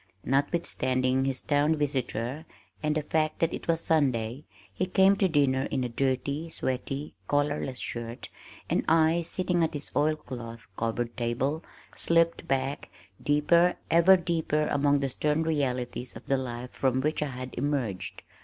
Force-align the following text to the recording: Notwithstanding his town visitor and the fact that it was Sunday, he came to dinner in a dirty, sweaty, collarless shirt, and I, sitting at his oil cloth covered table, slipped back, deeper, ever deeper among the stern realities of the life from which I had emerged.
Notwithstanding 0.25 1.25
his 1.25 1.41
town 1.41 1.75
visitor 1.75 2.45
and 2.81 2.95
the 2.95 3.03
fact 3.03 3.37
that 3.37 3.53
it 3.53 3.67
was 3.67 3.81
Sunday, 3.81 4.45
he 4.73 4.87
came 4.87 5.15
to 5.17 5.27
dinner 5.29 5.65
in 5.69 5.83
a 5.83 5.89
dirty, 5.89 6.49
sweaty, 6.49 7.13
collarless 7.27 7.77
shirt, 7.77 8.29
and 8.67 8.83
I, 8.87 9.21
sitting 9.21 9.63
at 9.63 9.75
his 9.75 9.91
oil 9.95 10.15
cloth 10.15 10.61
covered 10.75 11.15
table, 11.17 11.63
slipped 11.95 12.47
back, 12.47 12.89
deeper, 13.21 13.75
ever 13.91 14.17
deeper 14.17 14.65
among 14.69 15.01
the 15.01 15.09
stern 15.09 15.43
realities 15.43 16.15
of 16.15 16.25
the 16.25 16.37
life 16.37 16.71
from 16.71 17.01
which 17.01 17.21
I 17.21 17.27
had 17.29 17.53
emerged. 17.53 18.23